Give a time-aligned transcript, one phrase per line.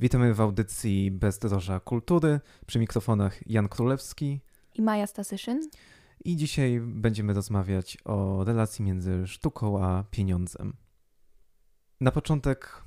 [0.00, 2.40] Witamy w audycji Bezdroża Kultury.
[2.66, 4.40] Przy mikrofonach Jan Królewski
[4.74, 5.70] i Maja Stasyszyn.
[6.24, 10.76] I dzisiaj będziemy rozmawiać o relacji między sztuką a pieniądzem.
[12.00, 12.82] Na początek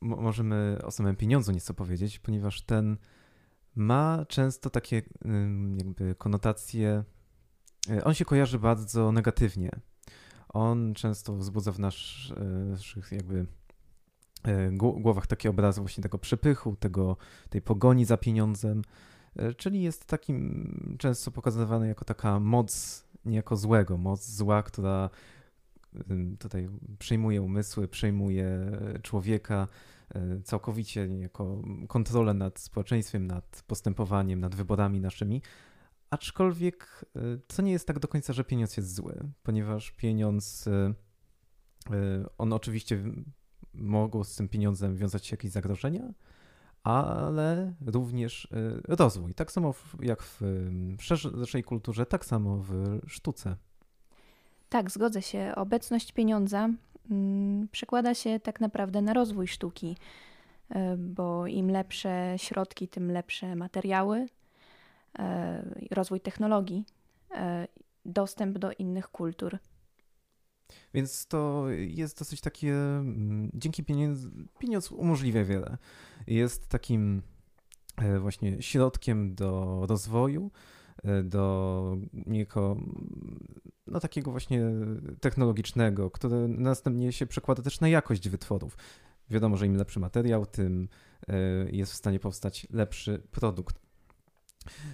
[0.00, 2.96] możemy o samym pieniądzu nieco powiedzieć, ponieważ ten
[3.74, 5.02] ma często takie
[5.76, 7.04] jakby konotacje.
[7.90, 9.70] Y, on się kojarzy bardzo negatywnie.
[10.48, 13.46] On często wzbudza w naszych jakby
[14.72, 17.16] głowach takie obrazy właśnie tego przepychu, tego,
[17.50, 18.82] tej pogoni za pieniądzem,
[19.36, 25.10] e, czyli jest takim często pokazywany jako taka moc niejako złego, moc zła, która
[26.38, 28.70] tutaj przejmuje umysły, przejmuje
[29.02, 29.68] człowieka,
[30.14, 35.42] e, całkowicie jako kontrolę nad społeczeństwem, nad postępowaniem, nad wyborami naszymi.
[36.10, 37.04] Aczkolwiek
[37.46, 40.68] to nie jest tak do końca, że pieniądz jest zły, ponieważ pieniądz,
[42.38, 43.02] on oczywiście
[43.78, 46.12] mogą z tym pieniądzem wiązać się jakieś zagrożenia,
[46.82, 49.34] ale również y, rozwój.
[49.34, 50.40] Tak samo jak w
[50.98, 53.56] szerszej kulturze, tak samo w sztuce.
[54.68, 55.52] Tak, zgodzę się.
[55.56, 56.68] Obecność pieniądza
[57.10, 59.96] mm, przekłada się tak naprawdę na rozwój sztuki,
[60.70, 64.28] y, bo im lepsze środki, tym lepsze materiały, y,
[65.90, 66.84] rozwój technologii,
[68.04, 69.58] dostęp do innych kultur.
[70.94, 74.20] Więc to jest dosyć takie, mm, dzięki pieniądz,
[74.58, 75.78] pieniądz umożliwia wiele.
[76.26, 77.22] Jest takim
[77.96, 80.50] e, właśnie środkiem do rozwoju,
[81.04, 82.76] e, do niejako,
[83.86, 84.64] no takiego właśnie
[85.20, 88.76] technologicznego, które następnie się przekłada też na jakość wytworów.
[89.30, 90.88] Wiadomo, że im lepszy materiał, tym
[91.28, 91.36] e,
[91.70, 93.85] jest w stanie powstać lepszy produkt.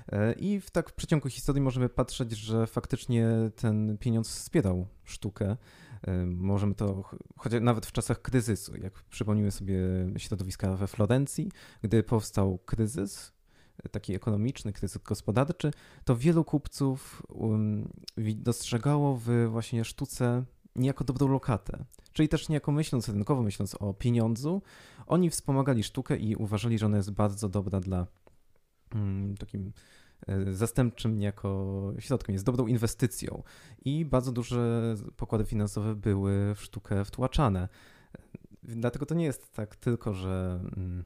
[0.09, 5.57] E, I w tak w przeciągu historii możemy patrzeć, że faktycznie ten pieniądz wspierał sztukę.
[6.03, 9.79] E, możemy to, chociaż nawet w czasach kryzysu, jak przypomnimy sobie
[10.19, 11.51] środowiska we Florencji,
[11.83, 13.33] gdy powstał kryzys,
[13.85, 15.71] e, taki ekonomiczny, kryzys gospodarczy,
[16.05, 17.89] to wielu kupców um,
[18.35, 20.45] dostrzegało w właśnie sztuce
[20.77, 21.85] niejako dobrą lokatę.
[22.13, 24.63] Czyli też niejako myśląc rynkowo, myśląc o pieniądzu,
[25.07, 28.07] oni wspomagali sztukę i uważali, że ona jest bardzo dobra dla
[29.39, 29.73] takim
[30.27, 33.43] e, zastępczym niejako środkiem, jest dobrą inwestycją
[33.85, 37.69] i bardzo duże pokłady finansowe były w sztukę wtłaczane.
[38.63, 41.05] Dlatego to nie jest tak tylko, że mm,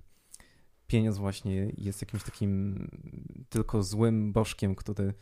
[0.86, 2.88] pieniądz właśnie jest jakimś takim
[3.48, 5.14] tylko złym bożkiem, który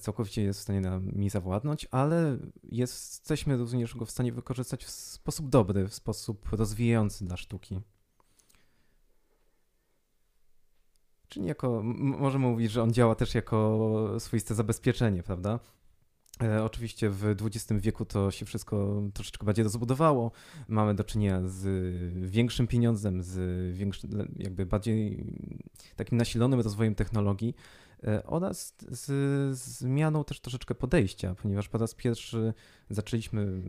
[0.00, 5.48] całkowicie jest w stanie nami zawładnąć, ale jesteśmy również go w stanie wykorzystać w sposób
[5.48, 7.80] dobry, w sposób rozwijający dla sztuki.
[11.28, 15.58] Czyli jako, możemy mówić, że on działa też jako swoiste zabezpieczenie, prawda?
[16.42, 20.30] E, oczywiście w XX wieku to się wszystko troszeczkę bardziej rozbudowało.
[20.68, 21.64] Mamy do czynienia z
[22.30, 25.26] większym pieniądzem, z większym, jakby bardziej
[25.96, 27.54] takim nasilonym rozwojem technologii
[28.04, 29.06] e, oraz z
[29.58, 32.54] zmianą też troszeczkę podejścia, ponieważ po raz pierwszy
[32.90, 33.62] zaczęliśmy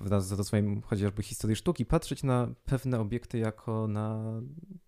[0.00, 4.22] wraz z rozwojem chociażby historii sztuki patrzeć na pewne obiekty jako na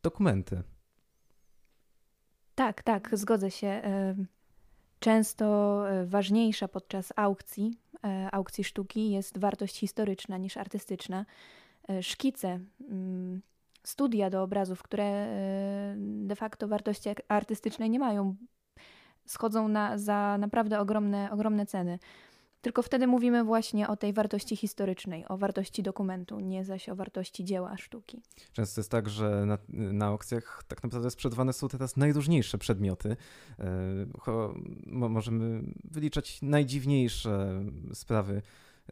[0.02, 0.62] dokumenty.
[2.56, 3.82] Tak, tak, zgodzę się.
[5.00, 11.26] Często e, ważniejsza podczas aukcji, e, aukcji sztuki jest wartość historyczna niż artystyczna.
[11.88, 13.42] E, szkice, mm,
[13.82, 15.26] studia do obrazów, które
[15.98, 18.36] de facto wartości artystycznej nie mają,
[19.26, 21.98] schodzą na, za naprawdę ogromne, ogromne ceny.
[22.66, 27.44] Tylko wtedy mówimy właśnie o tej wartości historycznej, o wartości dokumentu, nie zaś o wartości
[27.44, 28.22] dzieła sztuki.
[28.52, 33.16] Często jest tak, że na, na aukcjach tak naprawdę sprzedawane są teraz najróżniejsze przedmioty.
[33.58, 33.66] E,
[34.86, 38.42] możemy wyliczać najdziwniejsze sprawy,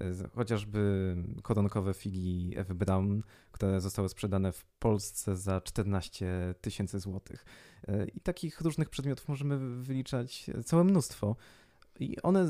[0.01, 7.45] e, chociażby koronkowe figi Ewy Brown, które zostały sprzedane w Polsce za 14 tysięcy złotych.
[7.89, 11.37] E, I takich różnych przedmiotów możemy wyliczać całe mnóstwo.
[12.01, 12.47] I one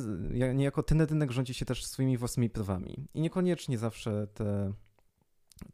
[0.54, 3.08] niejako ten rynek rządzi się też swoimi własnymi prawami.
[3.14, 4.72] I niekoniecznie zawsze te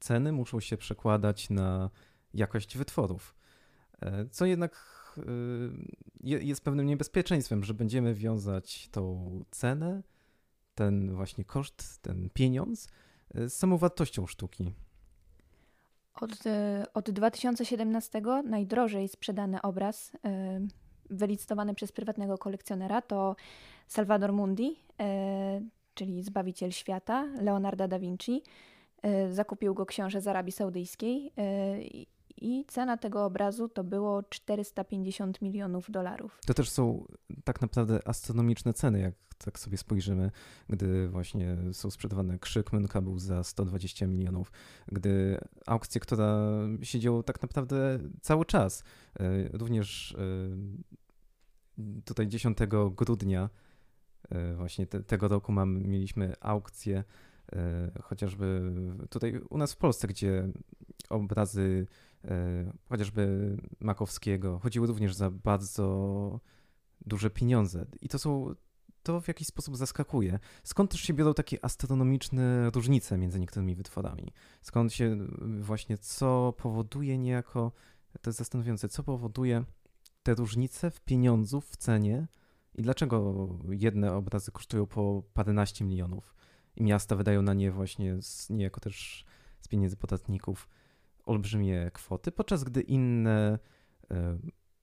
[0.00, 1.90] ceny muszą się przekładać na
[2.34, 3.34] jakość wytworów.
[4.00, 4.76] E, co jednak
[5.18, 5.22] e,
[6.44, 10.02] jest pewnym niebezpieczeństwem, że będziemy wiązać tą cenę,
[10.74, 12.88] ten właśnie koszt, ten pieniądz
[13.34, 14.74] e, z samą wartością sztuki.
[16.14, 16.44] Od,
[16.94, 20.12] od 2017 najdrożej sprzedany obraz
[21.10, 23.36] wylicytowany przez prywatnego kolekcjonera to
[23.86, 25.60] Salvador Mundi, e,
[25.94, 28.42] czyli Zbawiciel Świata, Leonarda da Vinci.
[29.02, 31.76] E, zakupił go książę z Arabii Saudyjskiej e,
[32.40, 36.40] I cena tego obrazu to było 450 milionów dolarów.
[36.46, 37.04] To też są
[37.44, 39.14] tak naprawdę astronomiczne ceny, jak
[39.44, 40.30] tak sobie spojrzymy,
[40.68, 44.52] gdy właśnie są sprzedawane krzyk Mynka był za 120 milionów,
[44.86, 46.38] gdy aukcję, która
[46.82, 48.84] siedziała tak naprawdę cały czas,
[49.20, 50.16] e, również
[51.78, 52.58] e, tutaj 10
[52.96, 53.50] grudnia
[54.28, 57.04] e, właśnie te, tego roku mam, mieliśmy aukcję
[58.02, 58.72] chociażby
[59.10, 60.48] tutaj u nas w Polsce, gdzie
[61.08, 61.86] obrazy
[62.88, 66.40] chociażby Makowskiego chodziły również za bardzo
[67.06, 67.86] duże pieniądze.
[68.00, 68.54] I to są
[69.02, 70.38] to w jakiś sposób zaskakuje.
[70.62, 74.32] Skąd też się biorą takie astronomiczne różnice między niektórymi wytworami?
[74.62, 75.16] Skąd się
[75.60, 77.72] właśnie, co powoduje niejako,
[78.20, 79.64] to jest zastanawiające, co powoduje
[80.22, 82.28] te różnice w pieniądzu, w cenie
[82.74, 86.34] i dlaczego jedne obrazy kosztują po paręnaście milionów
[86.76, 89.24] i miasta wydają na nie właśnie z, niejako też
[89.60, 90.68] z pieniędzy podatników
[91.26, 93.58] olbrzymie kwoty, podczas gdy inne
[94.10, 94.38] e,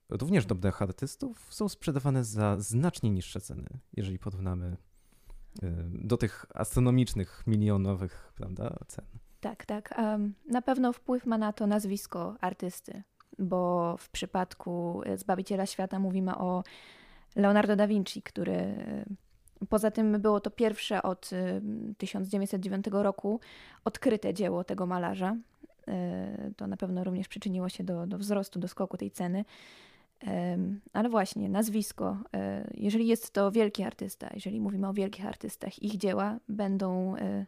[0.09, 4.77] również dobrych artystów są sprzedawane za znacznie niższe ceny, jeżeli porównamy
[5.63, 9.05] y, do tych astronomicznych, milionowych prawda, cen.
[9.39, 10.01] Tak, tak.
[10.49, 13.03] Na pewno wpływ ma na to nazwisko artysty,
[13.39, 16.63] bo w przypadku Zbawiciela Świata mówimy o
[17.35, 18.75] Leonardo da Vinci, który
[19.69, 21.29] poza tym było to pierwsze od
[21.97, 23.39] 1909 y, roku
[23.85, 25.35] odkryte dzieło tego malarza.
[26.57, 29.45] To na pewno również przyczyniło się do, do wzrostu, do skoku tej ceny.
[30.93, 32.17] Ale właśnie, nazwisko.
[32.33, 37.21] E, jeżeli jest to wielki artysta, jeżeli mówimy o wielkich artystach, ich dzieła będą, e,
[37.21, 37.45] e,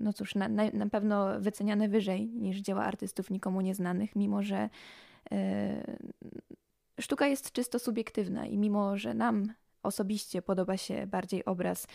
[0.00, 4.68] no cóż, na, na pewno wyceniane wyżej niż dzieła artystów nikomu nieznanych, mimo że
[7.00, 11.86] sztuka jest czysto subiektywna i mimo że nam osobiście podoba się bardziej obraz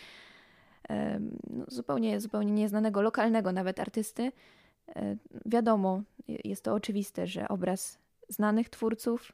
[1.50, 4.32] no, zupełnie, zupełnie nieznanego, lokalnego nawet artysty,
[5.46, 7.98] wiadomo, jest to oczywiste, że obraz
[8.28, 9.32] znanych twórców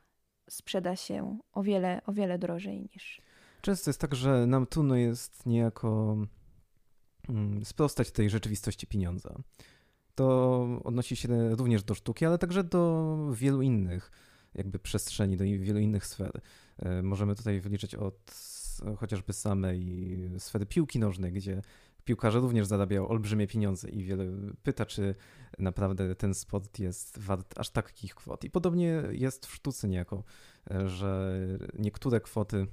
[0.50, 3.20] sprzeda się o wiele, o wiele drożej niż.
[3.60, 6.16] Często jest tak, że nam trudno jest niejako
[7.28, 9.34] mm, sprostać tej rzeczywistości pieniądza.
[10.14, 14.10] To odnosi się również do sztuki, ale także do wielu innych
[14.54, 16.40] jakby przestrzeni, do wielu innych sfer.
[16.78, 18.32] E, możemy tutaj wyliczyć od
[18.96, 21.62] chociażby samej sfery piłki nożnej, gdzie
[22.08, 24.24] piłkarze również zarabiają olbrzymie pieniądze i wiele
[24.62, 25.14] pyta, czy
[25.58, 28.44] naprawdę ten sport jest wart aż takich kwot.
[28.44, 30.24] I podobnie jest w sztuce niejako,
[30.86, 31.38] że
[31.78, 32.66] niektóre kwoty,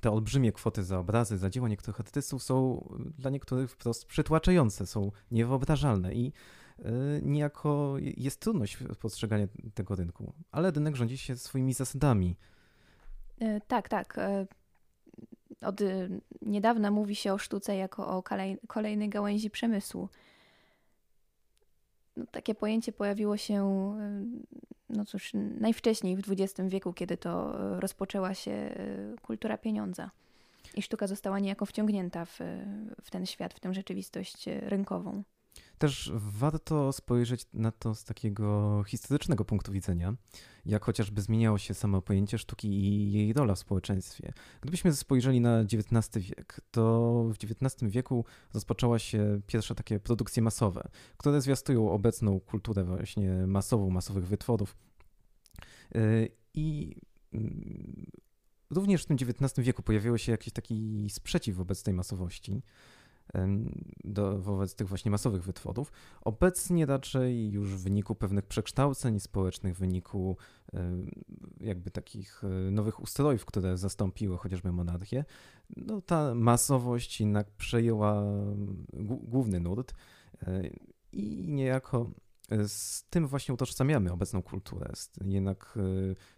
[0.00, 5.12] te olbrzymie kwoty za obrazy, za dzieła niektórych artystów są dla niektórych wprost przytłaczające, są
[5.30, 6.32] niewyobrażalne i
[6.78, 6.92] e,
[7.22, 12.36] niejako jest trudność postrzegania tego rynku, ale rynek rządzi się swoimi zasadami.
[13.40, 14.18] E, tak, tak.
[15.60, 18.22] Od y, niedawna mówi się o sztuce jako o
[18.66, 20.08] kolejnej gałęzi przemysłu.
[22.16, 23.64] No, takie pojęcie pojawiło się,
[24.90, 25.30] y, no cóż,
[25.60, 30.10] najwcześniej w XX wieku, kiedy to rozpoczęła się y, kultura pieniądza.
[30.74, 32.38] I sztuka została niejako wciągnięta w,
[33.02, 35.22] w ten świat, w tę rzeczywistość rynkową.
[35.78, 40.14] Też warto spojrzeć na to z takiego historycznego punktu widzenia,
[40.66, 44.32] jak chociażby zmieniało się samo pojęcie sztuki i jej rola w społeczeństwie.
[44.60, 48.24] Gdybyśmy spojrzeli na XIX wiek, to w XIX wieku
[48.54, 54.76] rozpoczęła się pierwsze takie produkcje masowe, które zwiastują obecną kulturę właśnie masową, masowych wytworów.
[55.96, 56.96] Y, I
[57.32, 58.06] mm,
[58.70, 62.62] również w tym XIX wieku pojawił się jakiś taki sprzeciw wobec tej masowości
[64.04, 65.92] do, wobec tych właśnie masowych wytworów.
[66.20, 70.36] Obecnie raczej już w wyniku pewnych przekształceń społecznych, w wyniku
[71.60, 75.24] jakby takich e, nowych ustrojów, które zastąpiły chociażby monarchię,
[75.76, 78.22] no ta masowość jednak przejęła
[79.02, 79.94] główny nurt
[80.42, 80.62] e,
[81.12, 82.10] i niejako
[82.50, 84.92] e, z tym właśnie utożsamiamy obecną kulturę.
[85.24, 85.78] Jednak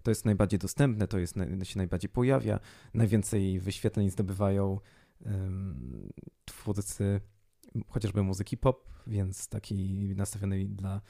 [0.03, 2.61] to jest najbardziej dostępne, to jest, się najbardziej pojawia,
[2.95, 4.81] najwięcej wyświetleń zdobywają
[6.45, 7.21] twórcy
[7.89, 11.01] chociażby muzyki pop, więc takiej nastawionej dla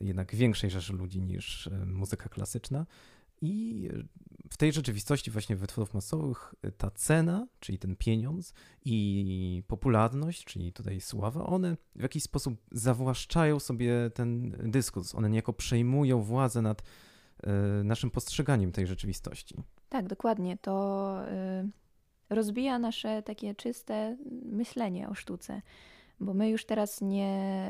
[0.00, 2.86] jednak większej rzeszy ludzi niż muzyka klasyczna.
[3.42, 3.88] I
[4.50, 11.00] w tej rzeczywistości właśnie wytworów masowych ta cena, czyli ten pieniądz i popularność, czyli tutaj
[11.00, 15.14] sława, one w jakiś sposób zawłaszczają sobie ten dyskurs.
[15.14, 16.82] One niejako przejmują władzę nad
[17.42, 17.52] e,
[17.84, 19.56] naszym postrzeganiem tej rzeczywistości.
[19.88, 20.56] Tak, dokładnie.
[20.56, 21.68] To y,
[22.30, 25.62] rozbija nasze takie czyste myślenie o sztuce.
[26.20, 27.26] Bo my już teraz nie,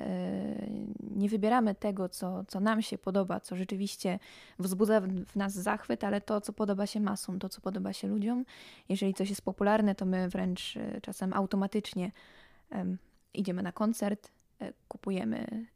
[0.06, 0.70] e,
[1.16, 4.18] nie wybieramy tego, co, co nam się podoba, co rzeczywiście
[4.58, 8.44] wzbudza w nas zachwyt, ale to, co podoba się masom, to, co podoba się ludziom.
[8.88, 12.12] Jeżeli coś jest popularne, to my wręcz e, czasem automatycznie
[13.34, 15.66] idziemy na koncert, e, kupujemy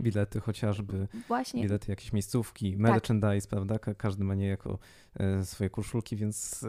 [0.00, 1.62] bilety chociażby, Właśnie.
[1.62, 3.50] bilety jakieś miejscówki, merchandise, tak.
[3.50, 3.78] prawda?
[3.94, 4.78] Każdy ma niejako
[5.14, 6.68] e, swoje koszulki, więc e,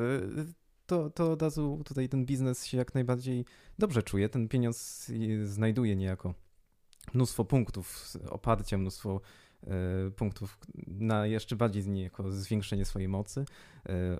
[0.85, 3.45] to, to od razu tutaj ten biznes się jak najbardziej
[3.79, 4.29] dobrze czuje.
[4.29, 5.11] Ten pieniądz
[5.43, 6.33] znajduje niejako
[7.13, 9.21] mnóstwo punktów oparcia, mnóstwo
[9.67, 10.57] E, punktów
[10.87, 13.45] na jeszcze bardziej niejako zwiększenie swojej mocy.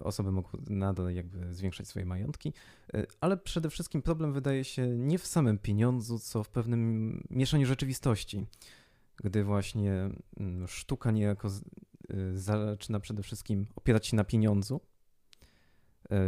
[0.02, 2.54] Osoby mogą nadal jakby zwiększać swoje majątki,
[3.22, 8.46] ale przede wszystkim problem wydaje się nie w samym pieniądzu, co w pewnym mieszaniu rzeczywistości,
[9.24, 10.10] gdy właśnie
[10.40, 11.50] mm, sztuka niejako
[12.34, 14.82] zaczyna przede wszystkim opierać się na pieniądzu,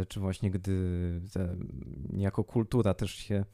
[0.08, 1.20] czy właśnie gdy
[2.12, 3.44] niejako kultura też się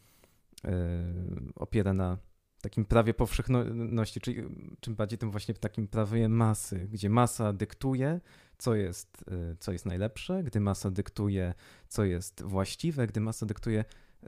[1.55, 2.19] opiera na
[2.63, 4.43] takim prawie powszechności, czyli
[4.81, 8.21] czym bardziej tym właśnie takim prawie masy, gdzie masa dyktuje,
[8.59, 11.55] co jest, y, co jest najlepsze, gdy masa dyktuje,
[11.89, 13.85] co jest właściwe, gdy masa dyktuje,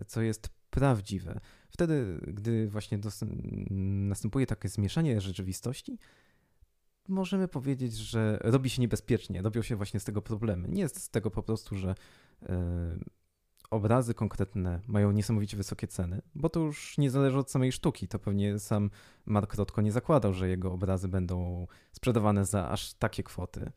[0.06, 1.40] co jest prawdziwe.
[1.68, 2.98] Wtedy, gdy właśnie
[3.70, 5.98] następuje takie zmieszanie rzeczywistości,
[7.08, 10.68] możemy powiedzieć, że robi się niebezpiecznie, robią się właśnie z tego problemy.
[10.68, 11.94] Nie jest z tego po prostu, że
[12.42, 12.46] y,
[13.70, 18.08] obrazy konkretne mają niesamowicie wysokie ceny, bo to już nie zależy od samej sztuki.
[18.08, 18.90] To pewnie sam
[19.26, 23.72] Mark Rotko nie zakładał, że jego obrazy będą sprzedawane za aż takie kwoty.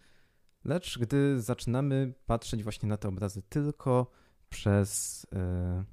[0.66, 4.12] Lecz gdy zaczynamy patrzeć właśnie na te obrazy tylko
[4.50, 5.86] przez, yy,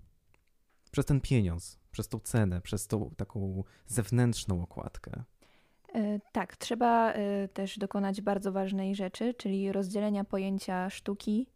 [0.91, 5.23] przez ten pieniądz, przez tą cenę, przez tą taką zewnętrzną okładkę.
[5.95, 11.47] E, tak, trzeba e, też dokonać bardzo ważnej rzeczy, czyli rozdzielenia pojęcia sztuki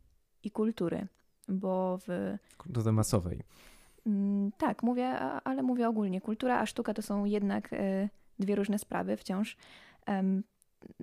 [0.42, 1.08] i kultury
[1.48, 2.36] bo w...
[2.58, 3.42] Kulturze masowej.
[4.06, 6.20] Mm, tak, mówię, ale mówię ogólnie.
[6.20, 9.56] Kultura a sztuka to są jednak e, dwie różne sprawy wciąż.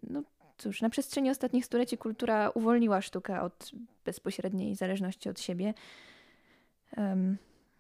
[0.04, 0.24] No
[0.58, 3.72] cóż, na przestrzeni ostatnich stuleci kultura uwolniła sztukę od
[4.06, 5.74] bezpośredniej zależności od siebie.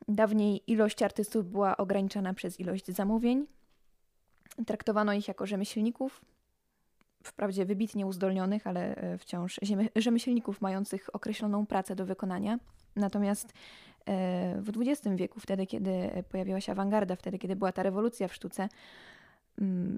[0.08, 3.46] Dawniej ilość artystów była ograniczona przez ilość zamówień.
[4.66, 6.22] Traktowano ich jako rzemieślników,
[7.24, 9.60] wprawdzie wybitnie uzdolnionych, ale e, wciąż
[9.96, 12.60] rzemieślników mających określoną pracę do wykonania.
[12.96, 13.54] Natomiast
[14.06, 18.34] e, w XX wieku, wtedy kiedy pojawiła się awangarda, wtedy kiedy była ta rewolucja w
[18.34, 18.70] sztuce,
[19.62, 19.98] mm,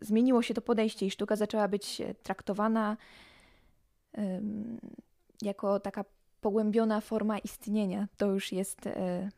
[0.00, 2.96] zmieniło się to podejście i sztuka zaczęła być traktowana
[5.42, 6.04] jako taka
[6.46, 8.08] pogłębiona forma istnienia.
[8.16, 9.30] To już jest e,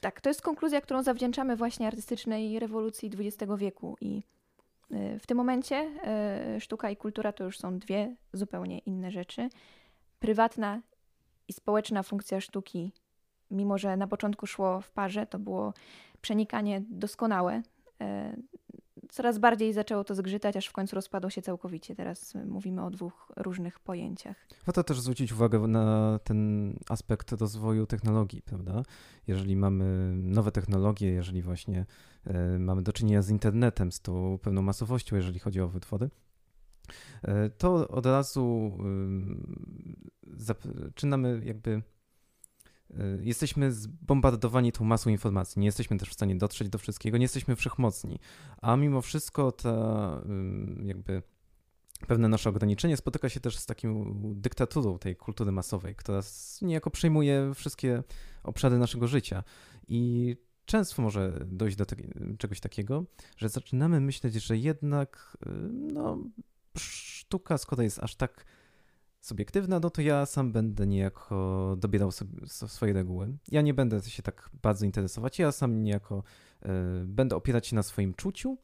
[0.00, 4.22] tak, to jest konkluzja, którą zawdzięczamy właśnie artystycznej rewolucji XX wieku i
[4.92, 5.90] y, w tym momencie
[6.60, 9.48] sztuka i kultura to już są dwie zupełnie inne rzeczy.
[10.18, 10.80] Prywatna
[11.48, 12.92] i społeczna funkcja sztuki,
[13.50, 15.74] mimo że na początku szło w parze, to było
[16.20, 17.62] przenikanie doskonałe.
[19.08, 21.94] Coraz bardziej zaczęło to zgrzytać, aż w końcu rozpadło się całkowicie.
[21.94, 24.36] Teraz mówimy o dwóch różnych pojęciach.
[24.66, 28.82] Warto też zwrócić uwagę na ten aspekt rozwoju technologii, prawda?
[29.26, 31.86] Jeżeli mamy nowe technologie, jeżeli właśnie
[32.26, 36.10] y, mamy do czynienia z internetem, z tą pewną masowością, jeżeli chodzi o wytwory,
[37.22, 38.72] e, to od razu
[40.36, 41.82] zaczynamy jakby
[43.20, 47.56] jesteśmy zbombardowani tą masą informacji, nie jesteśmy też w stanie dotrzeć do wszystkiego, nie jesteśmy
[47.56, 48.18] wszechmocni,
[48.62, 50.20] a mimo wszystko ta
[50.82, 51.22] jakby
[52.06, 56.20] pewne nasze ograniczenie spotyka się też z taką dyktaturą tej kultury masowej, która
[56.62, 58.02] niejako przejmuje wszystkie
[58.42, 59.44] obszary naszego życia.
[59.88, 61.96] I często może dojść do te,
[62.38, 63.04] czegoś takiego,
[63.36, 66.18] że zaczynamy myśleć, że jednak y, no,
[66.78, 68.44] sztuka, skoro jest aż tak
[69.20, 73.36] subiektywna, no to ja sam będę niejako dobierał sobie swoje reguły.
[73.48, 76.22] Ja nie będę się tak bardzo interesować, ja sam niejako
[76.62, 76.68] y,
[77.06, 78.58] będę opierać się na swoim czuciu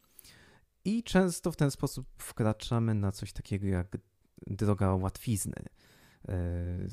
[0.84, 3.98] i często w ten sposób wkraczamy na coś takiego jak
[4.46, 5.62] droga łatwizny.
[6.28, 6.88] Y,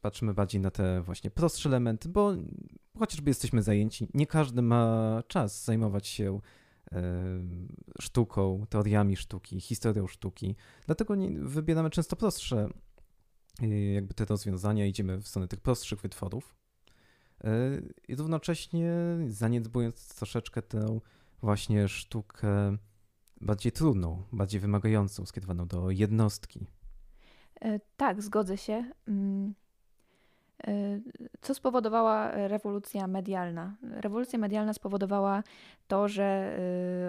[0.00, 2.34] patrzymy bardziej na te właśnie prostsze elementy, bo
[2.98, 6.40] chociażby jesteśmy zajęci, nie każdy ma czas zajmować się
[6.92, 6.96] y,
[8.00, 10.56] sztuką, teoriami sztuki, historią sztuki.
[10.86, 12.68] Dlatego wybieramy często prostsze
[13.94, 16.54] jakby te rozwiązania, idziemy w stronę tych prostszych wytworów.
[17.44, 17.50] E,
[18.08, 18.92] I równocześnie
[19.28, 21.00] zaniedbując troszeczkę tę
[21.42, 22.76] właśnie sztukę
[23.40, 26.66] bardziej trudną, bardziej wymagającą, skierowaną do jednostki.
[27.60, 28.90] E, tak, zgodzę się.
[29.08, 29.54] Mm,
[30.66, 31.00] e,
[31.40, 33.76] co spowodowała rewolucja medialna?
[33.82, 35.42] Rewolucja medialna spowodowała
[35.88, 36.58] to, że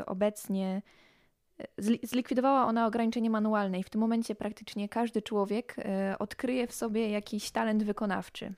[0.05, 0.81] obecnie
[2.03, 7.09] Zlikwidowała ona ograniczenie manualne i w tym momencie praktycznie każdy człowiek e, odkryje w sobie
[7.09, 8.53] jakiś talent wykonawczy.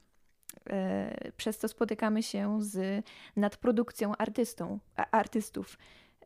[0.69, 4.79] E, przez to spotykamy się z nadprodukcją artystą,
[5.11, 5.77] artystów.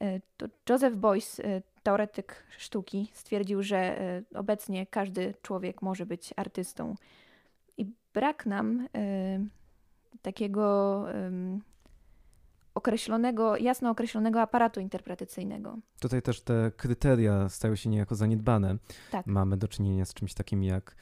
[0.02, 1.42] E, to Joseph Beuys,
[1.84, 3.98] teoretyk sztuki, stwierdził, że
[4.36, 6.96] obecnie każdy człowiek może być artystą.
[7.78, 8.88] I brak nam
[10.22, 11.06] takiego
[12.76, 15.78] określonego, jasno określonego aparatu interpretacyjnego.
[16.00, 18.78] Tutaj też te kryteria stają się niejako zaniedbane.
[19.12, 19.26] Tak.
[19.26, 20.96] Mamy do czynienia z czymś takim jak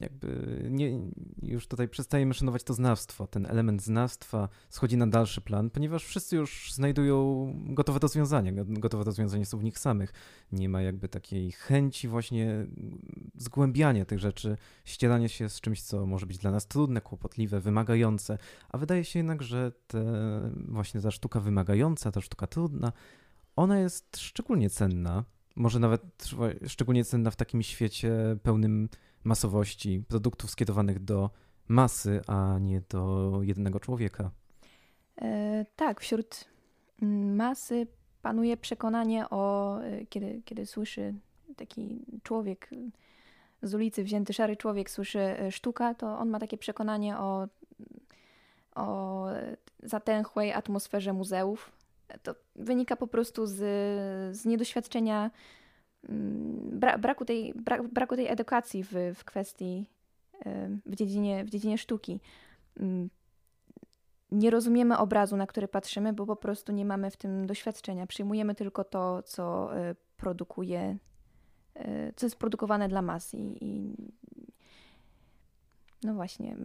[0.00, 1.00] jakby nie,
[1.42, 3.26] już tutaj przestajemy szanować to znawstwo.
[3.26, 8.52] Ten element znawstwa schodzi na dalszy plan, ponieważ wszyscy już znajdują gotowe rozwiązania.
[8.66, 10.12] Gotowe rozwiązania są w nich samych.
[10.52, 12.66] Nie ma jakby takiej chęci właśnie
[13.34, 18.38] zgłębiania tych rzeczy, ścierania się z czymś, co może być dla nas trudne, kłopotliwe, wymagające.
[18.68, 20.04] A wydaje się jednak, że te,
[20.68, 22.92] właśnie ta sztuka wymagająca, ta sztuka trudna,
[23.56, 25.24] ona jest szczególnie cenna.
[25.56, 26.02] Może nawet
[26.66, 28.88] szczególnie cenna w takim świecie pełnym
[29.24, 31.30] masowości produktów skierowanych do
[31.68, 34.30] masy, a nie do jednego człowieka.
[35.22, 36.44] E, tak, wśród
[37.02, 37.86] mm, masy
[38.22, 41.14] panuje przekonanie o, e, kiedy, kiedy słyszy
[41.56, 42.70] taki człowiek
[43.62, 47.48] z ulicy wzięty szary człowiek, słyszy e, sztuka, to on ma takie przekonanie o,
[48.74, 49.26] o
[49.82, 51.70] zatęchłej atmosferze muzeów.
[52.22, 53.56] To wynika po prostu z,
[54.36, 55.30] z niedoświadczenia
[56.72, 59.86] bra braku, tej, bra braku tej edukacji w, w kwestii,
[60.86, 62.20] w dziedzinie, w dziedzinie sztuki.
[62.76, 63.10] Mm,
[64.30, 68.06] nie rozumiemy obrazu, na który patrzymy, bo po prostu nie mamy w tym doświadczenia.
[68.06, 70.98] Przyjmujemy tylko to, co e, produkuje,
[71.74, 73.34] e, co jest produkowane dla mas.
[73.34, 73.94] I, i
[76.02, 76.56] no właśnie.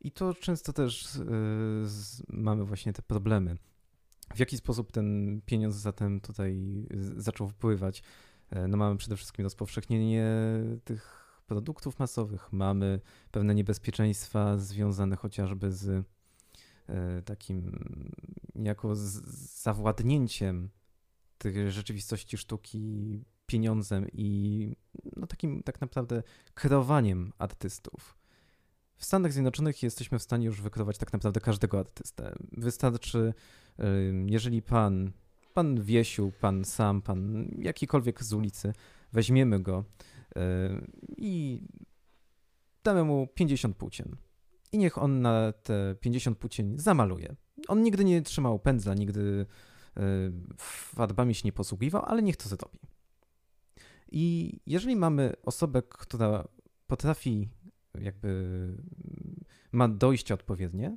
[0.00, 1.22] I to często też y,
[2.28, 3.56] mamy właśnie te problemy
[4.34, 8.02] w jaki sposób ten pieniądz zatem tutaj zaczął wpływać?
[8.50, 10.26] E, no mamy przede wszystkim rozpowszechnienie
[10.84, 16.06] tych produktów masowych, mamy pewne niebezpieczeństwa związane chociażby z
[16.88, 17.84] e, takim
[18.54, 19.00] jako z
[19.62, 20.70] zawładnięciem
[21.38, 24.76] tych rzeczywistości sztuki pieniądzem i
[25.16, 26.22] no takim tak naprawdę
[26.54, 28.20] kreowaniem artystów.
[28.96, 32.34] W Stanach Zjednoczonych jesteśmy w stanie już wykreować tak naprawdę każdego artystę.
[32.52, 33.34] Wystarczy
[34.26, 35.12] jeżeli pan,
[35.54, 38.72] pan Wiesiu, pan sam, pan jakikolwiek z ulicy,
[39.12, 39.84] weźmiemy go
[41.16, 41.62] i
[42.84, 44.16] damy mu 50 płócien.
[44.72, 47.36] I niech on na te 50 płócień zamaluje.
[47.68, 49.46] On nigdy nie trzymał pędzla, nigdy
[50.58, 52.78] farbami się nie posługiwał, ale niech to zrobi.
[54.12, 56.48] I jeżeli mamy osobę, która
[56.86, 57.48] potrafi
[58.00, 58.74] jakby
[59.72, 60.96] ma dojście odpowiednie,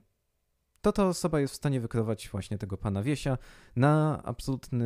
[0.83, 3.37] to ta osoba jest w stanie wykreować właśnie tego pana Wiesia
[3.75, 4.85] na absolutny,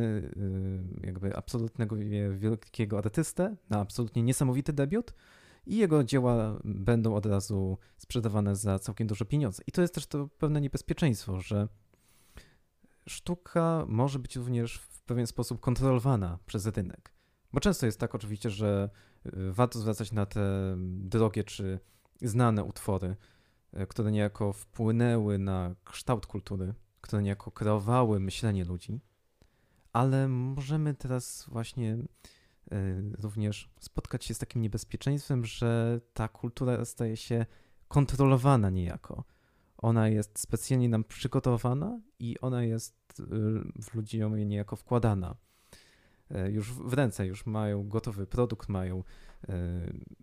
[1.02, 1.96] y, jakby absolutnego
[2.38, 5.14] wielkiego artystę, na absolutnie niesamowity debiut
[5.66, 9.62] i jego dzieła będą od razu sprzedawane za całkiem duże pieniądze.
[9.66, 11.68] I to jest też to pewne niebezpieczeństwo, że
[13.08, 17.12] sztuka może być również w pewien sposób kontrolowana przez rynek.
[17.52, 18.90] Bo często jest tak oczywiście, że
[19.26, 21.80] y, warto zwracać na te drogie czy
[22.22, 23.16] znane utwory,
[23.88, 29.00] które niejako wpłynęły na kształt kultury, które niejako kreowały myślenie ludzi,
[29.92, 31.98] ale możemy teraz właśnie
[32.72, 32.76] e,
[33.22, 37.46] również spotkać się z takim niebezpieczeństwem, że ta kultura staje się
[37.88, 39.24] kontrolowana niejako.
[39.78, 43.24] Ona jest specjalnie nam przygotowana i ona jest e,
[43.82, 45.36] w ludziom niejako wkładana.
[46.48, 49.04] Już w ręce, już mają gotowy produkt, mają,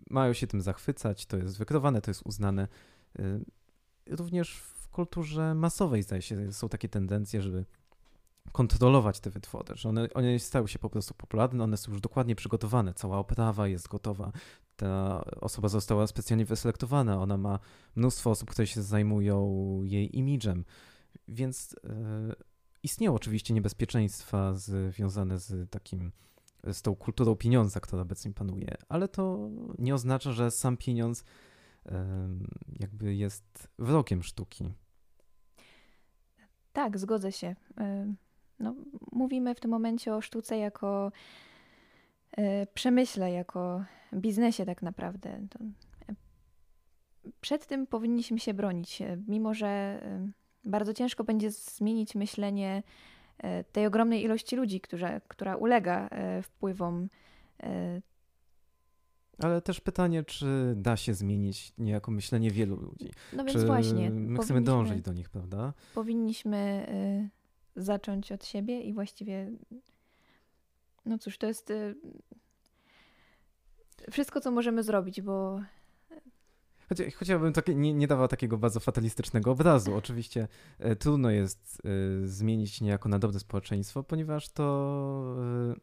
[0.09, 2.67] mają się tym zachwycać, to jest wykrowane, to jest uznane
[4.09, 7.65] również w kulturze masowej, zdaje się, są takie tendencje, żeby
[8.51, 12.35] kontrolować te wytwory, że one, one stały się po prostu popularne, one są już dokładnie
[12.35, 14.31] przygotowane, cała oprawa jest gotowa,
[14.75, 17.59] ta osoba została specjalnie wyselektowana, ona ma
[17.95, 20.65] mnóstwo osób, które się zajmują jej imidżem,
[21.27, 22.35] więc e,
[22.83, 26.11] istnieją oczywiście niebezpieczeństwa związane z takim,
[26.63, 29.49] z tą kulturą pieniądza, która obecnie panuje, ale to
[29.79, 31.23] nie oznacza, że sam pieniądz
[32.79, 34.73] jakby jest wrogiem sztuki.
[36.73, 37.55] Tak, zgodzę się.
[38.59, 38.75] No,
[39.11, 41.11] mówimy w tym momencie o sztuce jako
[42.37, 45.29] e, przemyśle, jako biznesie tak naprawdę.
[45.29, 46.15] E,
[47.41, 50.01] przed tym powinniśmy się bronić, e, mimo że
[50.63, 52.83] bardzo ciężko będzie zmienić myślenie
[53.71, 56.09] tej ogromnej ilości ludzi, która, która ulega
[56.41, 57.09] wpływom
[59.39, 63.11] ale też pytanie, czy da się zmienić niejako myślenie wielu ludzi.
[63.33, 64.09] No więc czy właśnie.
[64.09, 65.73] My chcemy dążyć do nich, prawda?
[65.95, 66.87] Powinniśmy
[67.75, 69.51] y, zacząć od siebie i właściwie.
[71.05, 71.95] No cóż, to jest y,
[74.11, 75.61] wszystko, co możemy zrobić, bo.
[77.15, 79.95] Chociażbym takie, nie, nie dawał takiego bardzo fatalistycznego obrazu.
[79.95, 80.47] Oczywiście
[80.85, 81.81] y, trudno jest
[82.23, 85.35] y, zmienić niejako na dobre społeczeństwo, ponieważ to
[85.75, 85.79] y,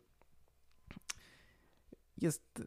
[2.19, 2.63] jest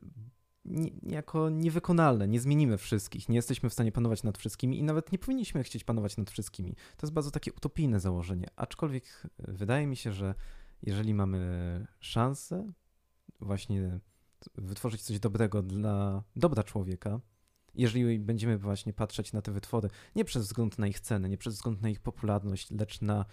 [0.65, 2.27] niejako niewykonalne.
[2.27, 5.83] Nie zmienimy wszystkich, nie jesteśmy w stanie panować nad wszystkimi i nawet nie powinniśmy chcieć
[5.83, 6.75] panować nad wszystkimi.
[6.97, 8.47] To jest bardzo takie utopijne założenie.
[8.55, 10.35] Aczkolwiek wydaje mi się, że
[10.81, 12.71] jeżeli mamy szansę
[13.39, 13.99] właśnie
[14.55, 17.19] wytworzyć coś dobrego dla dobra człowieka,
[17.75, 21.55] jeżeli będziemy właśnie patrzeć na te wytwory nie przez wzgląd na ich cenę, nie przez
[21.55, 23.25] wzgląd na ich popularność, lecz na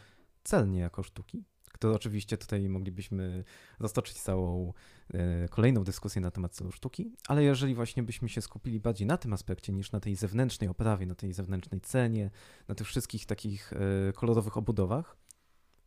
[0.45, 1.45] cel niejako sztuki,
[1.83, 3.45] to oczywiście tutaj moglibyśmy
[3.79, 4.73] roztoczyć całą
[5.15, 9.17] e, kolejną dyskusję na temat celu sztuki, ale jeżeli właśnie byśmy się skupili bardziej na
[9.17, 12.31] tym aspekcie niż na tej zewnętrznej oprawie, na tej zewnętrznej cenie,
[12.69, 15.17] na tych wszystkich takich e, kolorowych obudowach,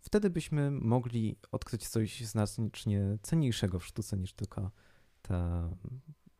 [0.01, 4.71] wtedy byśmy mogli odkryć coś znacznie cenniejszego w sztuce niż tylko
[5.21, 5.69] ta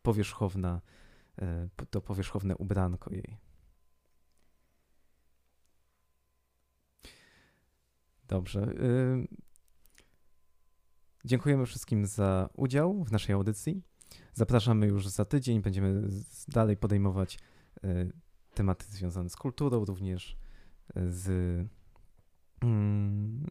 [0.01, 0.81] powierzchowna,
[1.41, 3.37] e, to powierzchowne ubranko jej.
[8.27, 8.73] Dobrze.
[11.25, 13.81] Dziękujemy wszystkim za udział w naszej audycji.
[14.33, 15.61] Zapraszamy już za tydzień.
[15.61, 16.09] Będziemy
[16.47, 17.39] dalej podejmować
[17.83, 18.11] y,
[18.53, 20.37] tematy związane z kulturą, również
[20.95, 21.27] z
[22.61, 23.45] mm,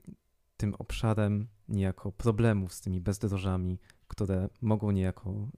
[0.57, 5.49] tym obszarem niejako problemów z tymi bezdrożami, które mogą niejako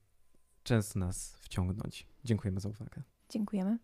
[0.62, 2.06] często nas wciągnąć.
[2.24, 3.02] Dziękujemy za uwagę.
[3.28, 3.78] Dziękujemy.